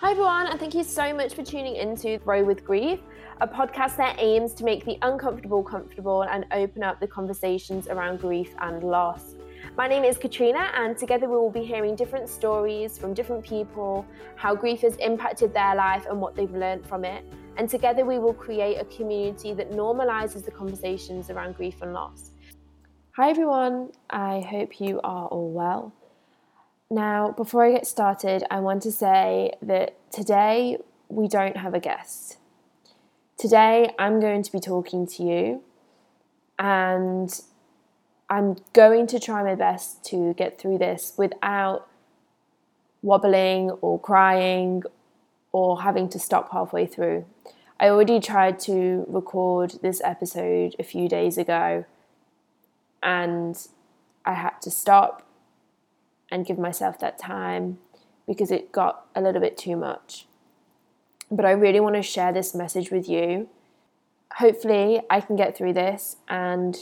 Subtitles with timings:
[0.00, 3.00] Hi, everyone, and thank you so much for tuning into Grow with Grief,
[3.42, 8.18] a podcast that aims to make the uncomfortable comfortable and open up the conversations around
[8.18, 9.34] grief and loss.
[9.76, 14.06] My name is Katrina, and together we will be hearing different stories from different people,
[14.36, 17.22] how grief has impacted their life and what they've learned from it.
[17.58, 22.30] And together we will create a community that normalizes the conversations around grief and loss.
[23.16, 25.92] Hi, everyone, I hope you are all well.
[26.92, 30.76] Now, before I get started, I want to say that today
[31.08, 32.38] we don't have a guest.
[33.38, 35.62] Today I'm going to be talking to you,
[36.58, 37.40] and
[38.28, 41.88] I'm going to try my best to get through this without
[43.02, 44.82] wobbling or crying
[45.52, 47.24] or having to stop halfway through.
[47.78, 51.84] I already tried to record this episode a few days ago,
[53.00, 53.56] and
[54.24, 55.24] I had to stop
[56.30, 57.78] and give myself that time
[58.26, 60.26] because it got a little bit too much.
[61.30, 63.48] But I really want to share this message with you.
[64.36, 66.76] Hopefully, I can get through this, and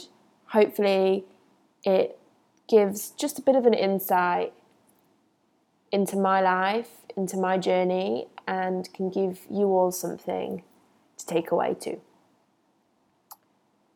[0.47, 1.25] hopefully,
[1.83, 2.19] it
[2.67, 4.53] gives just a bit of an insight
[5.91, 10.63] into my life, into my journey, and can give you all something
[11.17, 11.99] to take away too.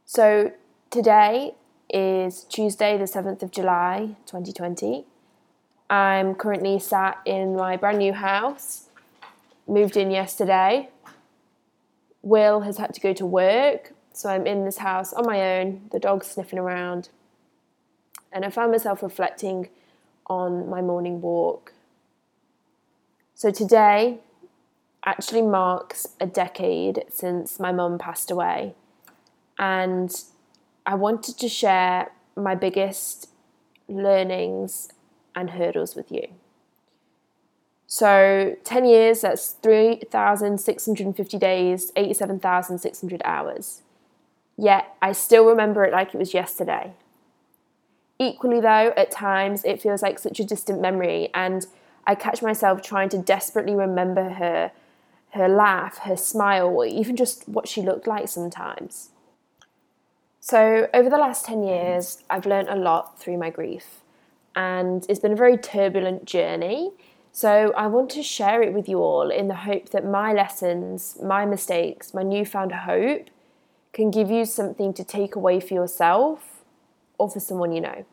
[0.06, 0.52] So,
[0.90, 1.56] today
[1.90, 5.06] is Tuesday, the 7th of July, 2020.
[5.94, 8.88] I'm currently sat in my brand new house,
[9.67, 10.89] moved in yesterday.
[12.23, 15.81] Will has had to go to work, so I'm in this house on my own,
[15.91, 17.09] the dog's sniffing around.
[18.31, 19.69] And I found myself reflecting
[20.25, 21.73] on my morning walk.
[23.36, 24.17] So today
[25.05, 28.73] actually marks a decade since my mum passed away.
[29.59, 30.11] And
[30.88, 33.30] I wanted to share my biggest
[33.88, 34.89] learnings
[35.36, 36.28] and hurdles with you.
[37.88, 43.83] So 10 years, that's 3,650 days, 87,600 hours.
[44.58, 46.94] Yet I still remember it like it was yesterday.
[48.20, 51.65] Equally, though, at times it feels like such a distant memory, and
[52.05, 54.71] I catch myself trying to desperately remember her,
[55.32, 59.10] her laugh, her smile, or even just what she looked like sometimes.
[60.39, 64.02] So, over the last 10 years, I've learned a lot through my grief
[64.55, 66.91] and it's been a very turbulent journey.
[67.31, 71.17] So I want to share it with you all in the hope that my lessons,
[71.23, 73.30] my mistakes, my newfound hope
[73.91, 76.64] can give you something to take away for yourself
[77.17, 78.05] or for someone you know.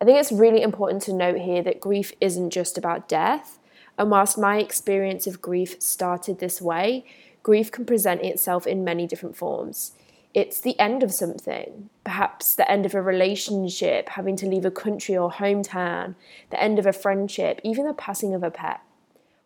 [0.00, 3.58] I think it's really important to note here that grief isn't just about death.
[3.96, 7.04] And whilst my experience of grief started this way,
[7.42, 9.92] grief can present itself in many different forms
[10.34, 14.70] it's the end of something, perhaps the end of a relationship, having to leave a
[14.70, 16.14] country or hometown,
[16.50, 18.80] the end of a friendship, even the passing of a pet.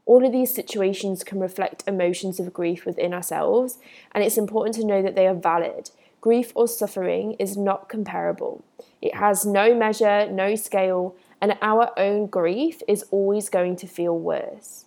[0.04, 3.78] All of these situations can reflect emotions of grief within ourselves,
[4.12, 5.90] and it's important to know that they are valid.
[6.20, 8.64] Grief or suffering is not comparable.
[9.00, 14.18] It has no measure, no scale, and our own grief is always going to feel
[14.18, 14.84] worse.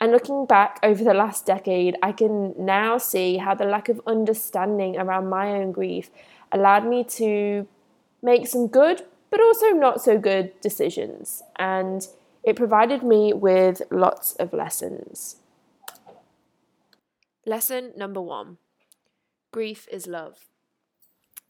[0.00, 4.00] And looking back over the last decade, I can now see how the lack of
[4.06, 6.10] understanding around my own grief
[6.52, 7.66] allowed me to
[8.22, 11.42] make some good, but also not so good decisions.
[11.56, 12.06] And
[12.44, 15.36] it provided me with lots of lessons.
[17.44, 18.58] Lesson number one
[19.52, 20.46] grief is love.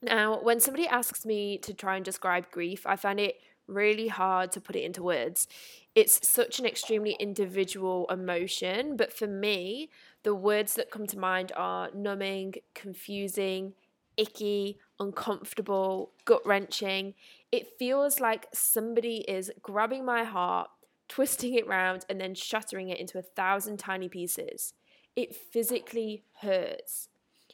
[0.00, 4.50] Now, when somebody asks me to try and describe grief, I find it really hard
[4.52, 5.46] to put it into words.
[5.94, 9.90] It's such an extremely individual emotion, but for me,
[10.22, 13.74] the words that come to mind are numbing, confusing,
[14.16, 17.14] icky, uncomfortable, gut wrenching.
[17.52, 20.68] It feels like somebody is grabbing my heart,
[21.08, 24.74] twisting it round, and then shattering it into a thousand tiny pieces.
[25.16, 27.08] It physically hurts.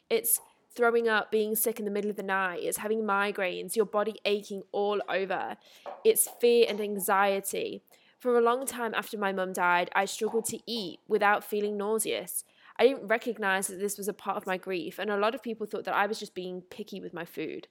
[0.09, 0.39] It's
[0.75, 4.15] throwing up, being sick in the middle of the night, it's having migraines, your body
[4.25, 5.57] aching all over,
[6.03, 7.81] it's fear and anxiety.
[8.19, 12.43] For a long time after my mum died, I struggled to eat without feeling nauseous.
[12.77, 15.43] I didn't recognize that this was a part of my grief, and a lot of
[15.43, 17.67] people thought that I was just being picky with my food.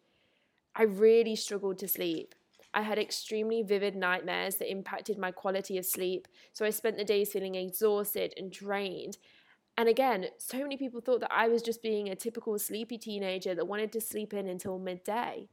[0.75, 2.35] I really struggled to sleep.
[2.73, 7.05] I had extremely vivid nightmares that impacted my quality of sleep, so I spent the
[7.05, 9.19] days feeling exhausted and drained,
[9.77, 13.55] and again, so many people thought that I was just being a typical sleepy teenager
[13.55, 15.49] that wanted to sleep in until midday.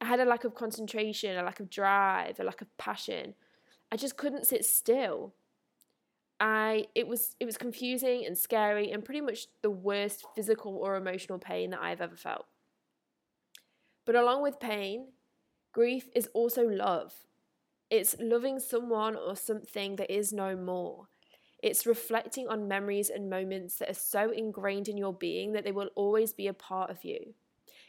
[0.00, 3.34] I had a lack of concentration, a lack of drive, a lack of passion.
[3.92, 5.34] I just couldn't sit still.
[6.38, 10.96] I it was it was confusing and scary and pretty much the worst physical or
[10.96, 12.46] emotional pain that I've ever felt.
[14.06, 15.08] But along with pain,
[15.72, 17.12] grief is also love.
[17.90, 21.08] It's loving someone or something that is no more.
[21.62, 25.72] It's reflecting on memories and moments that are so ingrained in your being that they
[25.72, 27.34] will always be a part of you.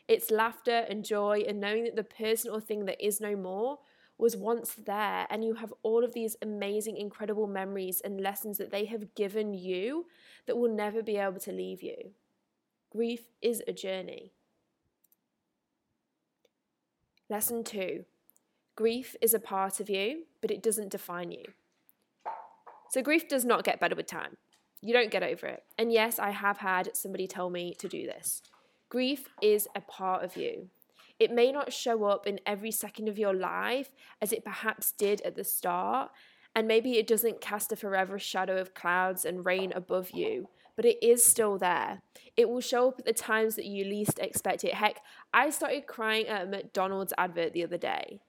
[0.07, 3.79] It's laughter and joy and knowing that the person or thing that is no more
[4.17, 8.69] was once there, and you have all of these amazing, incredible memories and lessons that
[8.69, 10.05] they have given you
[10.45, 12.11] that will never be able to leave you.
[12.91, 14.33] Grief is a journey.
[17.29, 18.05] Lesson two
[18.75, 21.45] grief is a part of you, but it doesn't define you.
[22.91, 24.35] So, grief does not get better with time.
[24.81, 25.63] You don't get over it.
[25.77, 28.41] And yes, I have had somebody tell me to do this.
[28.89, 30.67] Grief is a part of you.
[31.17, 33.91] It may not show up in every second of your life
[34.21, 36.11] as it perhaps did at the start,
[36.53, 40.83] and maybe it doesn't cast a forever shadow of clouds and rain above you, but
[40.83, 42.01] it is still there.
[42.35, 44.73] It will show up at the times that you least expect it.
[44.73, 44.99] Heck,
[45.33, 48.19] I started crying at a McDonald's advert the other day.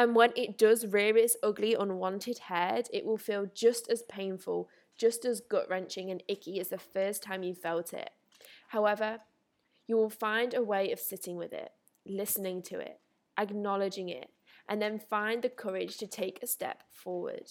[0.00, 4.70] And when it does rear its ugly, unwanted head, it will feel just as painful,
[4.96, 8.08] just as gut wrenching and icky as the first time you felt it.
[8.68, 9.18] However,
[9.86, 11.72] you will find a way of sitting with it,
[12.06, 12.98] listening to it,
[13.36, 14.30] acknowledging it,
[14.66, 17.50] and then find the courage to take a step forward.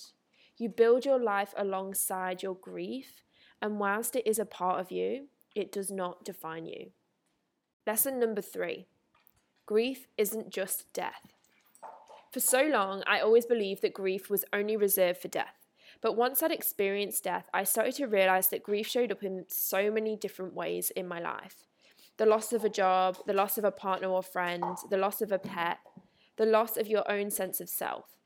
[0.58, 3.22] You build your life alongside your grief,
[3.62, 6.94] and whilst it is a part of you, it does not define you.
[7.86, 8.88] Lesson number three
[9.68, 11.39] grief isn't just death.
[12.32, 15.66] For so long, I always believed that grief was only reserved for death.
[16.02, 19.92] But once I'd experienced death, I started to realize that grief showed up in so
[19.92, 21.66] many different ways in my life
[22.18, 25.32] the loss of a job, the loss of a partner or friend, the loss of
[25.32, 25.78] a pet,
[26.36, 28.18] the loss of your own sense of self.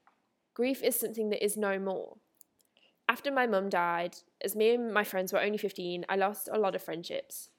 [0.55, 2.17] Grief is something that is no more.
[3.07, 6.57] After my mum died, as me and my friends were only 15, I lost a
[6.57, 7.50] lot of friendships.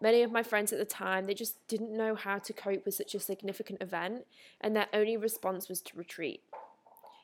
[0.00, 2.94] Many of my friends at the time, they just didn't know how to cope with
[2.94, 4.26] such a significant event,
[4.60, 6.42] and their only response was to retreat.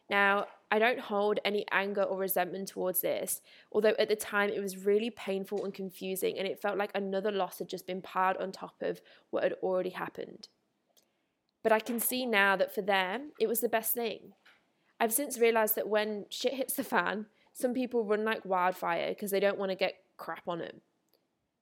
[0.08, 3.40] Now, I don't hold any anger or resentment towards this,
[3.70, 7.30] although at the time it was really painful and confusing, and it felt like another
[7.30, 10.48] loss had just been piled on top of what had already happened.
[11.62, 14.32] But I can see now that for them, it was the best thing.
[14.98, 19.30] I've since realised that when shit hits the fan, some people run like wildfire because
[19.30, 20.80] they don't want to get crap on them.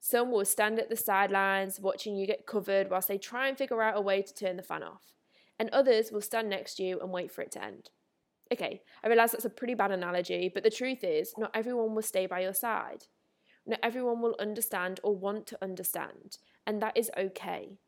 [0.01, 3.83] Some will stand at the sidelines watching you get covered whilst they try and figure
[3.83, 5.15] out a way to turn the fan off.
[5.59, 7.91] And others will stand next to you and wait for it to end.
[8.53, 12.03] Okay, I realise that's a pretty bad analogy, but the truth is, not everyone will
[12.03, 13.05] stay by your side.
[13.67, 17.79] Not everyone will understand or want to understand, and that is okay.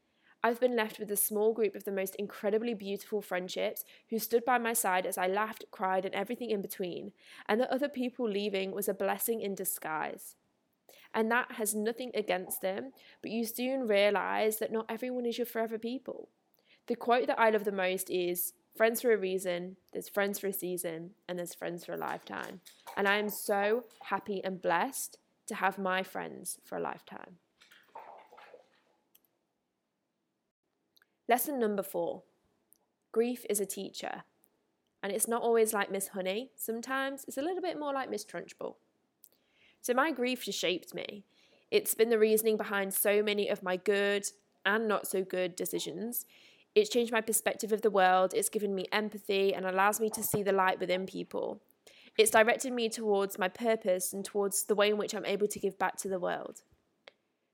[0.45, 4.45] I've been left with a small group of the most incredibly beautiful friendships who stood
[4.45, 7.13] by my side as I laughed, cried, and everything in between,
[7.49, 10.37] and the other people leaving was a blessing in disguise.
[11.15, 15.47] And that has nothing against them, but you soon realize that not everyone is your
[15.47, 16.29] forever people.
[16.87, 20.47] The quote that I love the most is Friends for a reason, there's friends for
[20.47, 22.61] a season, and there's friends for a lifetime.
[22.97, 25.19] And I am so happy and blessed
[25.49, 27.37] to have my friends for a lifetime.
[31.29, 32.23] Lesson number four
[33.13, 34.25] grief is a teacher.
[35.03, 38.25] And it's not always like Miss Honey, sometimes it's a little bit more like Miss
[38.25, 38.77] Trunchbull.
[39.83, 41.25] So my grief has shaped me.
[41.71, 44.25] It's been the reasoning behind so many of my good
[44.65, 46.25] and not so good decisions.
[46.75, 50.23] It's changed my perspective of the world, it's given me empathy, and allows me to
[50.23, 51.61] see the light within people.
[52.17, 55.59] It's directed me towards my purpose and towards the way in which I'm able to
[55.59, 56.63] give back to the world.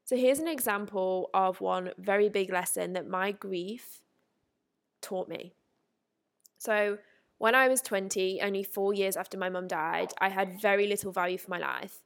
[0.05, 4.03] So here's an example of one very big lesson that my grief
[5.01, 5.53] taught me.
[6.59, 6.99] So,
[7.39, 11.13] when I was 20, only four years after my mum died, I had very little
[11.13, 12.01] value for my life.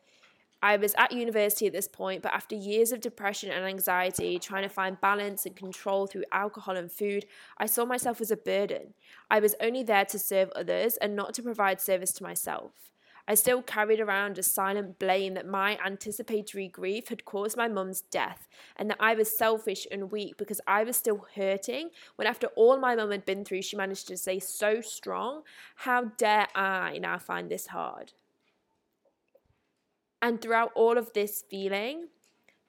[0.65, 4.63] I was at university at this point, but after years of depression and anxiety, trying
[4.63, 7.27] to find balance and control through alcohol and food,
[7.59, 8.95] I saw myself as a burden.
[9.29, 12.93] I was only there to serve others and not to provide service to myself.
[13.27, 18.01] I still carried around a silent blame that my anticipatory grief had caused my mum's
[18.01, 22.49] death and that I was selfish and weak because I was still hurting when, after
[22.49, 25.43] all my mum had been through, she managed to stay so strong.
[25.77, 28.13] How dare I now find this hard?
[30.23, 32.07] And throughout all of this feeling,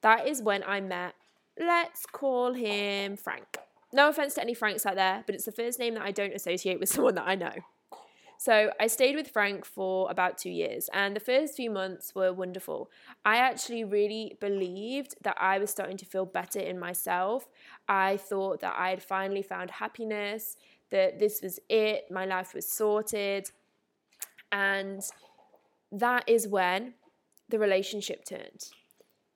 [0.02, 1.14] that is when I met,
[1.58, 3.60] let's call him Frank.
[3.94, 6.34] No offense to any Franks out there, but it's the first name that I don't
[6.34, 7.54] associate with someone that I know.
[8.40, 12.34] So I stayed with Frank for about two years, and the first few months were
[12.34, 12.90] wonderful.
[13.24, 17.48] I actually really believed that I was starting to feel better in myself.
[17.88, 20.58] I thought that I had finally found happiness,
[20.90, 23.52] that this was it, my life was sorted.
[24.52, 25.02] And
[25.92, 26.96] that is when
[27.54, 28.72] the relationship turned.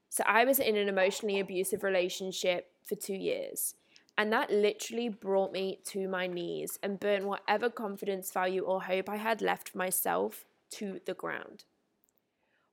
[0.09, 3.75] So I was in an emotionally abusive relationship for two years.
[4.17, 9.07] And that literally brought me to my knees and burnt whatever confidence, value, or hope
[9.07, 11.65] I had left for myself to the ground.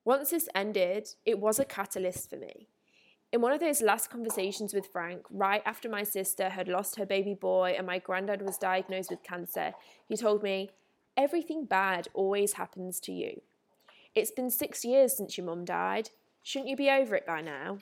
[0.03, 2.67] Once this ended, it was a catalyst for me.
[3.31, 7.05] In one of those last conversations with Frank, right after my sister had lost her
[7.05, 9.75] baby boy and my granddad was diagnosed with cancer,
[10.09, 10.71] he told me,
[11.19, 13.43] Everything bad always happens to you.
[14.14, 16.11] It's been six years since your mum died.
[16.42, 17.78] Shouldn't you be over it by now?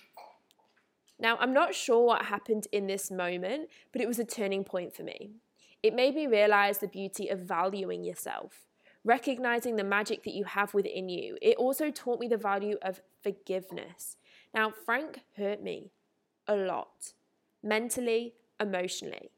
[1.18, 4.94] Now, I'm not sure what happened in this moment, but it was a turning point
[4.94, 5.32] for me.
[5.82, 8.66] It made me realize the beauty of valuing yourself,
[9.04, 11.36] recognizing the magic that you have within you.
[11.42, 14.16] It also taught me the value of forgiveness.
[14.54, 15.90] Now, Frank hurt me
[16.48, 17.12] a lot,
[17.62, 19.30] mentally, emotionally.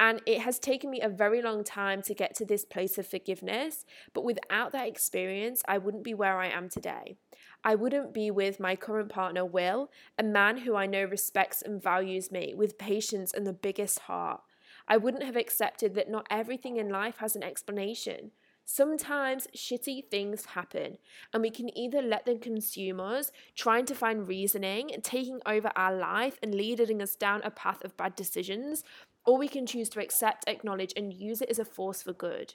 [0.00, 3.06] And it has taken me a very long time to get to this place of
[3.06, 3.84] forgiveness.
[4.12, 7.16] But without that experience, I wouldn't be where I am today.
[7.62, 11.82] I wouldn't be with my current partner, Will, a man who I know respects and
[11.82, 14.42] values me with patience and the biggest heart.
[14.86, 18.32] I wouldn't have accepted that not everything in life has an explanation.
[18.66, 20.96] Sometimes shitty things happen,
[21.32, 25.94] and we can either let them consume us, trying to find reasoning, taking over our
[25.94, 28.82] life and leading us down a path of bad decisions,
[29.26, 32.54] or we can choose to accept, acknowledge, and use it as a force for good.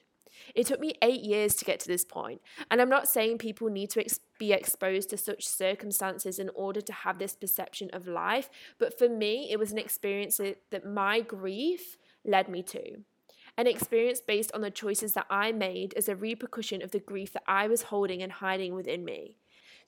[0.54, 3.70] It took me eight years to get to this point, and I'm not saying people
[3.70, 8.08] need to ex- be exposed to such circumstances in order to have this perception of
[8.08, 13.04] life, but for me, it was an experience that my grief led me to
[13.60, 17.34] an experience based on the choices that I made as a repercussion of the grief
[17.34, 19.36] that I was holding and hiding within me.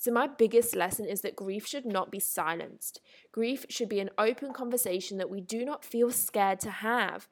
[0.01, 3.01] So, my biggest lesson is that grief should not be silenced.
[3.31, 7.27] Grief should be an open conversation that we do not feel scared to have.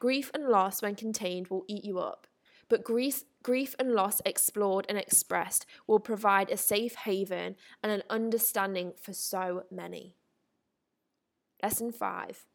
[0.00, 2.26] Grief and loss, when contained, will eat you up.
[2.70, 8.02] But grief, grief and loss explored and expressed will provide a safe haven and an
[8.08, 10.16] understanding for so many.
[11.62, 12.46] Lesson 5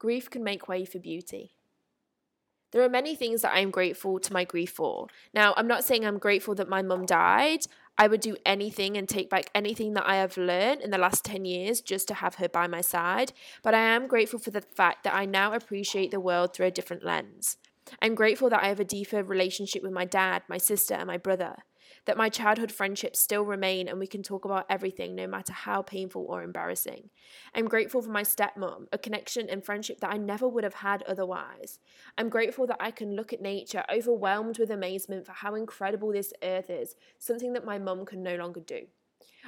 [0.00, 1.52] Grief can make way for beauty.
[2.72, 5.08] There are many things that I am grateful to my grief for.
[5.34, 7.66] Now, I'm not saying I'm grateful that my mum died.
[7.98, 11.24] I would do anything and take back anything that I have learned in the last
[11.24, 13.32] 10 years just to have her by my side.
[13.62, 16.70] But I am grateful for the fact that I now appreciate the world through a
[16.70, 17.58] different lens.
[18.00, 21.18] I'm grateful that I have a deeper relationship with my dad, my sister, and my
[21.18, 21.56] brother
[22.10, 25.80] that my childhood friendships still remain and we can talk about everything, no matter how
[25.80, 27.08] painful or embarrassing.
[27.54, 31.04] I'm grateful for my stepmom, a connection and friendship that I never would have had
[31.04, 31.78] otherwise.
[32.18, 36.32] I'm grateful that I can look at nature, overwhelmed with amazement for how incredible this
[36.42, 38.88] earth is, something that my mum can no longer do.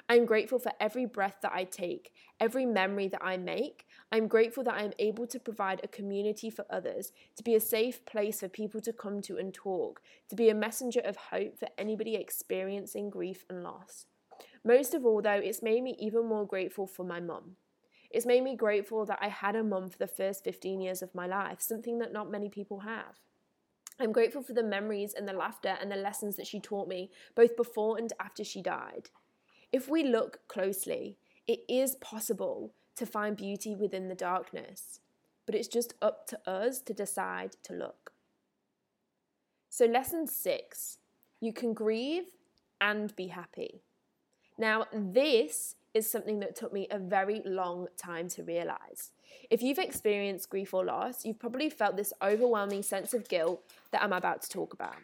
[0.09, 3.87] I'm grateful for every breath that I take, every memory that I make.
[4.11, 7.61] I'm grateful that I am able to provide a community for others, to be a
[7.61, 11.59] safe place for people to come to and talk, to be a messenger of hope
[11.59, 14.06] for anybody experiencing grief and loss.
[14.64, 17.56] Most of all, though, it's made me even more grateful for my mum.
[18.11, 21.14] It's made me grateful that I had a mum for the first 15 years of
[21.14, 23.21] my life, something that not many people have.
[23.99, 27.11] I'm grateful for the memories and the laughter and the lessons that she taught me,
[27.35, 29.11] both before and after she died.
[29.73, 31.17] If we look closely,
[31.49, 35.00] it is possible to find beauty within the darkness,
[35.47, 38.12] but it's just up to us to decide to look.
[39.71, 40.99] So, lesson six
[41.41, 42.26] you can grieve
[42.81, 43.81] and be happy.
[44.59, 49.11] Now, this is something that took me a very long time to realize.
[49.50, 54.02] If you've experienced grief or loss, you've probably felt this overwhelming sense of guilt that
[54.02, 54.97] I'm about to talk about.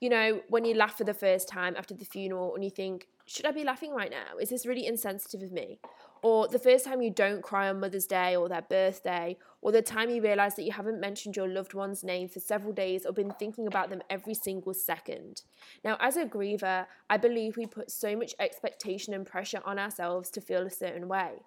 [0.00, 3.06] You know, when you laugh for the first time after the funeral and you think,
[3.26, 4.38] should I be laughing right now?
[4.40, 5.80] Is this really insensitive of me?
[6.22, 9.82] Or the first time you don't cry on Mother's Day or their birthday, or the
[9.82, 13.12] time you realize that you haven't mentioned your loved one's name for several days or
[13.12, 15.42] been thinking about them every single second.
[15.84, 20.30] Now, as a griever, I believe we put so much expectation and pressure on ourselves
[20.30, 21.42] to feel a certain way.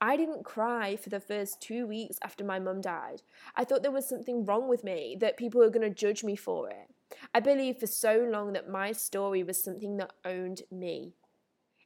[0.00, 3.22] I didn't cry for the first two weeks after my mum died.
[3.54, 6.36] I thought there was something wrong with me, that people were going to judge me
[6.36, 6.88] for it.
[7.34, 11.12] I believed for so long that my story was something that owned me.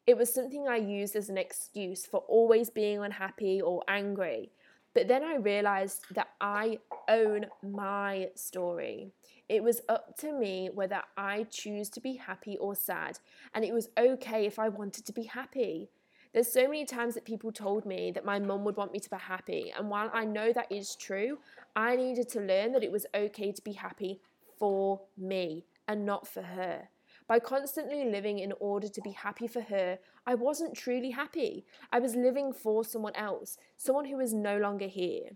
[0.06, 4.50] It was something I used as an excuse for always being unhappy or angry.
[4.94, 9.12] But then I realized that I own my story.
[9.48, 13.18] It was up to me whether I choose to be happy or sad,
[13.54, 15.90] and it was okay if I wanted to be happy.
[16.32, 19.10] There's so many times that people told me that my mum would want me to
[19.10, 21.38] be happy, and while I know that is true,
[21.74, 24.20] I needed to learn that it was okay to be happy
[24.60, 26.90] for me and not for her.
[27.26, 31.64] By constantly living in order to be happy for her, I wasn't truly happy.
[31.92, 35.30] I was living for someone else, someone who is no longer here.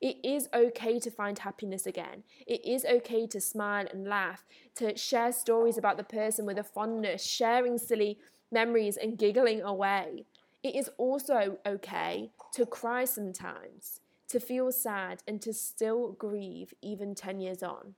[0.00, 2.22] It is okay to find happiness again.
[2.46, 4.46] It is okay to smile and laugh,
[4.76, 8.18] to share stories about the person with a fondness, sharing silly
[8.50, 10.24] memories and giggling away.
[10.62, 17.14] It is also okay to cry sometimes, to feel sad, and to still grieve even
[17.14, 17.94] 10 years on.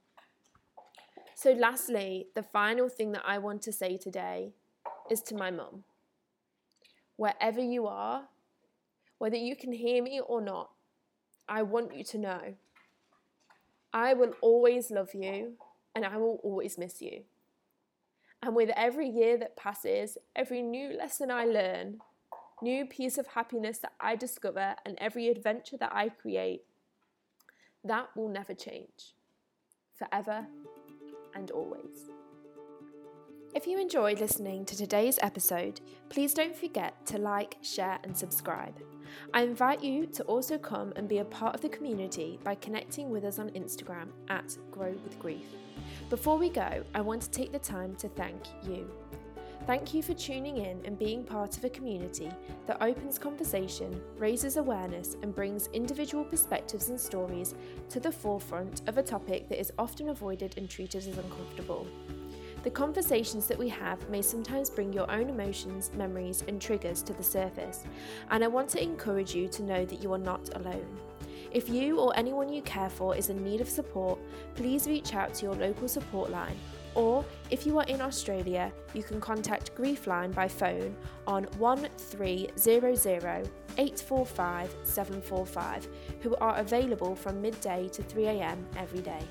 [1.42, 4.52] So, lastly, the final thing that I want to say today
[5.10, 5.82] is to my mum.
[7.16, 8.28] Wherever you are,
[9.18, 10.70] whether you can hear me or not,
[11.48, 12.54] I want you to know
[13.92, 15.54] I will always love you
[15.96, 17.24] and I will always miss you.
[18.40, 22.02] And with every year that passes, every new lesson I learn,
[22.62, 26.62] new piece of happiness that I discover, and every adventure that I create,
[27.82, 29.16] that will never change.
[29.98, 30.46] Forever
[31.34, 32.10] and always.
[33.54, 38.74] If you enjoyed listening to today's episode, please don't forget to like, share, and subscribe.
[39.34, 43.10] I invite you to also come and be a part of the community by connecting
[43.10, 45.44] with us on Instagram at Grow with Grief.
[46.08, 48.90] Before we go, I want to take the time to thank you.
[49.64, 52.28] Thank you for tuning in and being part of a community
[52.66, 57.54] that opens conversation, raises awareness, and brings individual perspectives and stories
[57.90, 61.86] to the forefront of a topic that is often avoided and treated as uncomfortable.
[62.64, 67.12] The conversations that we have may sometimes bring your own emotions, memories, and triggers to
[67.12, 67.84] the surface,
[68.30, 70.98] and I want to encourage you to know that you are not alone.
[71.52, 74.18] If you or anyone you care for is in need of support,
[74.56, 76.56] please reach out to your local support line.
[76.94, 80.96] Or if you are in Australia, you can contact Griefline by phone
[81.26, 85.88] on 1300 845 745,
[86.20, 89.22] who are available from midday to 3am every day.